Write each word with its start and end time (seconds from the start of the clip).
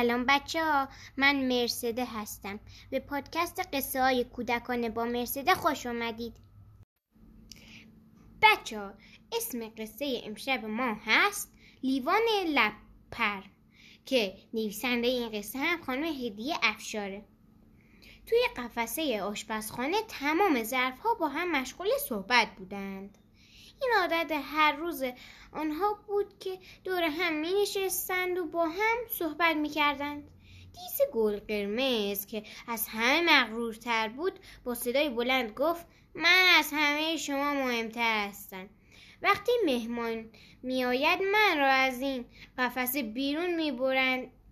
سلام 0.00 0.24
بچه 0.28 0.64
ها 0.64 0.88
من 1.16 1.48
مرسده 1.48 2.04
هستم. 2.04 2.60
به 2.90 3.00
پادکست 3.00 3.60
قصه 3.72 4.02
های 4.02 4.24
کودکانه 4.24 4.88
با 4.88 5.04
مرسده 5.04 5.54
خوش 5.54 5.86
آمدید 5.86 6.36
بچه 8.42 8.78
ها 8.78 8.94
اسم 9.32 9.68
قصه 9.68 10.20
امشب 10.24 10.64
ما 10.64 10.96
هست 11.04 11.52
لیوان 11.82 12.22
لپر 12.46 13.42
که 14.06 14.34
نویسنده 14.54 15.06
این 15.06 15.28
قصه 15.28 15.58
هم 15.58 15.82
خانم 15.82 16.04
هدیه 16.04 16.56
افشاره. 16.62 17.24
توی 18.26 18.38
قفسه 18.56 19.22
آشپزخانه 19.22 19.96
تمام 20.08 20.62
ظرف 20.62 20.98
ها 20.98 21.14
با 21.14 21.28
هم 21.28 21.60
مشغول 21.60 21.88
صحبت 22.08 22.48
بودند. 22.58 23.18
این 23.82 23.92
عادت 24.00 24.32
هر 24.44 24.72
روز 24.72 25.04
آنها 25.52 25.98
بود 26.06 26.38
که 26.38 26.58
دور 26.84 27.02
هم 27.02 27.32
می 27.34 27.62
نشستند 27.62 28.38
و 28.38 28.46
با 28.46 28.64
هم 28.66 28.96
صحبت 29.10 29.56
می 29.56 29.68
کردند. 29.68 30.28
دیس 30.72 30.98
گل 31.12 31.38
قرمز 31.38 32.26
که 32.26 32.42
از 32.68 32.88
همه 32.88 33.20
مغرورتر 33.20 34.08
بود 34.08 34.40
با 34.64 34.74
صدای 34.74 35.10
بلند 35.10 35.50
گفت 35.50 35.86
من 36.14 36.46
از 36.58 36.70
همه 36.72 37.16
شما 37.16 37.54
مهمتر 37.54 38.28
هستم. 38.28 38.68
وقتی 39.22 39.52
مهمان 39.66 40.30
میآید 40.62 41.22
من 41.22 41.58
را 41.58 41.66
از 41.66 42.00
این 42.00 42.24
قفسه 42.58 43.02
بیرون 43.02 43.54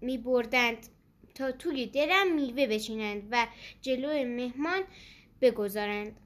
می 0.00 0.18
بردند 0.18 0.88
تا 1.34 1.52
توی 1.52 1.86
درم 1.86 2.34
میوه 2.34 2.66
بچینند 2.66 3.28
و 3.30 3.46
جلوی 3.82 4.24
مهمان 4.24 4.82
بگذارند. 5.40 6.16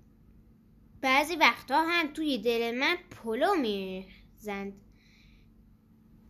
بعضی 1.00 1.36
وقتها 1.36 1.82
هم 1.88 2.12
توی 2.12 2.38
دل 2.38 2.78
من 2.78 2.96
پلو 3.10 3.54
می‌زند 3.54 4.72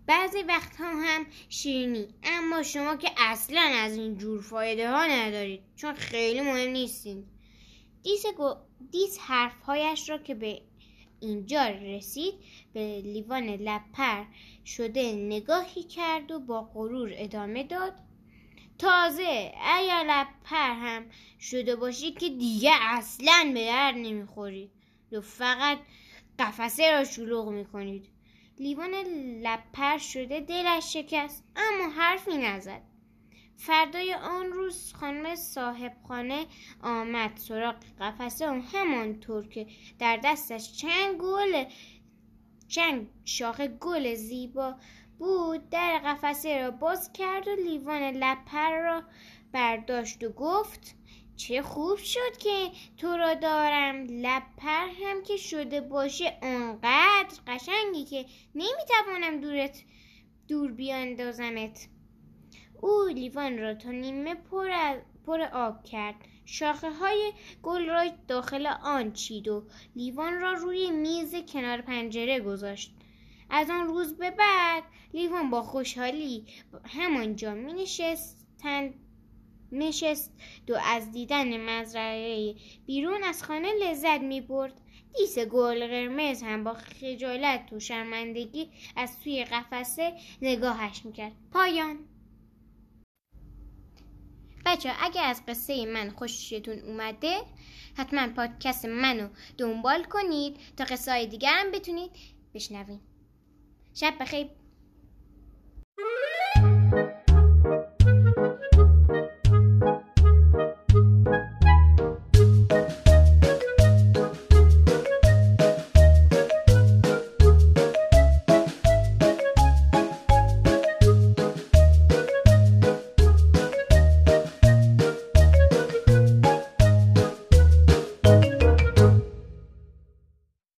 بعضی 0.06 0.42
وقتها 0.42 0.86
هم 0.86 1.27
شیرینی. 1.48 2.08
اما 2.23 2.62
شما 2.62 2.97
که 2.97 3.11
اصلا 3.17 3.61
از 3.61 3.97
این 3.97 4.19
جور 4.19 4.42
فایده 4.42 4.91
ها 4.91 5.06
ندارید 5.06 5.61
چون 5.77 5.95
خیلی 5.95 6.41
مهم 6.41 6.70
نیستین. 6.70 7.25
دیس, 8.03 8.27
گو... 8.36 8.55
دیس 8.92 9.19
حرفهایش 9.20 10.11
را 10.11 10.19
که 10.19 10.34
به 10.34 10.62
اینجا 11.20 11.67
رسید 11.67 12.34
به 12.73 13.01
لیوان 13.01 13.45
لپر 13.45 14.25
شده 14.64 15.12
نگاهی 15.12 15.83
کرد 15.83 16.30
و 16.30 16.41
با 16.41 16.62
غرور 16.62 17.11
ادامه 17.12 17.62
داد. 17.62 17.95
تازه 18.78 19.52
اگر 19.62 20.05
لپر 20.05 20.72
هم 20.72 21.06
شده 21.41 21.77
باشید 21.77 22.19
که 22.19 22.28
دیگه 22.28 22.72
اصلا 22.80 23.50
به 23.55 23.64
درد 23.64 23.94
نمی‌خورید 23.94 24.70
و 25.12 25.20
فقط 25.20 25.78
قفسه 26.38 26.92
را 26.92 27.05
شلوغ 27.05 27.48
می‌کنید. 27.48 28.08
لیوان 28.58 28.94
لپر 29.42 29.98
شده 29.98 30.41
دلش 30.41 30.92
شکست 30.92 31.44
اما 31.56 31.88
حرفی 31.88 32.36
نزد. 32.36 32.83
فردای 33.56 34.14
آن 34.14 34.46
روز 34.52 34.92
خانم 34.92 35.34
صاحبخانه 35.34 36.46
آمد 36.83 37.36
سراغ 37.36 37.74
قفسه 38.00 38.50
و 38.50 38.61
همانطور 38.72 39.48
که 39.48 39.66
در 39.98 40.20
دستش 40.24 40.72
چند 40.72 41.16
گل 41.20 41.64
چند 42.69 43.09
شاخه 43.25 43.69
گل 43.69 44.14
زیبا 44.14 44.74
بود. 45.18 45.68
در 45.70 45.98
قفسه 46.05 46.58
را 46.58 46.70
باز 46.70 47.13
کرد 47.13 47.48
و 47.48 47.55
لیوان 47.55 48.02
لپر 48.02 48.80
را 48.80 49.02
برداشت 49.52 50.24
و 50.24 50.29
گفت 50.29 50.95
چه 51.36 51.63
خوب 51.63 51.98
شد 51.98 52.36
که 52.39 52.70
تو 52.96 53.17
را 53.17 53.35
دارم. 53.35 54.07
لپر 54.11 54.86
هم 55.05 55.23
که 55.23 55.36
شده 55.36 55.80
باشه 55.80 56.39
آنقدر 56.42 57.39
قشنگی 57.46 58.05
که 58.05 58.27
نمی‌توانم 58.55 59.40
دورت 59.40 59.83
دور 60.48 60.73
بیاندازمت. 60.73 61.89
او 62.81 63.05
لیوان 63.14 63.59
را 63.59 63.75
تا 63.75 63.91
نیمه 63.91 64.35
پر, 64.35 64.70
پر 65.27 65.41
آب 65.42 65.85
کرد. 65.85 66.14
شاخه 66.45 66.91
های 66.91 67.33
گل 67.63 67.87
را 67.87 68.05
داخل 68.29 68.67
آن 68.67 69.13
چید 69.13 69.48
و 69.48 69.64
لیوان 69.97 70.41
را 70.41 70.53
روی 70.53 70.91
میز 70.91 71.35
کنار 71.53 71.81
پنجره 71.81 72.41
گذاشت. 72.41 72.95
از 73.51 73.70
آن 73.70 73.87
روز 73.87 74.17
به 74.17 74.31
بعد 74.31 74.83
لیوان 75.14 75.51
با 75.51 75.63
خوشحالی 75.63 76.45
همانجا 76.85 77.55
می 77.55 77.73
نشست 77.73 78.47
و 80.69 80.79
از 80.85 81.13
دیدن 81.13 81.61
مزرعه 81.70 82.55
بیرون 82.87 83.23
از 83.23 83.43
خانه 83.43 83.69
لذت 83.73 84.20
می 84.20 84.41
برد 84.41 84.81
دیس 85.17 85.39
گل 85.39 85.87
قرمز 85.87 86.43
هم 86.43 86.64
با 86.64 86.75
خجالت 86.75 87.73
و 87.73 87.81
شرمندگی 87.81 88.70
از 88.97 89.20
توی 89.20 89.45
قفسه 89.45 90.13
نگاهش 90.43 91.05
می‌کرد. 91.05 91.33
پایان 91.53 91.98
بچه 94.66 94.92
اگر 95.00 95.24
از 95.24 95.42
قصه 95.48 95.86
من 95.86 96.10
خوشتون 96.10 96.78
اومده 96.78 97.36
حتما 97.96 98.28
پادکست 98.36 98.84
منو 98.84 99.28
دنبال 99.58 100.04
کنید 100.04 100.56
تا 100.77 100.84
قصه 100.84 101.10
های 101.12 101.27
دیگر 101.27 101.52
هم 101.52 101.70
بتونید 101.70 102.10
بشنوید. 102.54 103.00
شب 103.94 104.14
بخیر. 104.20 104.46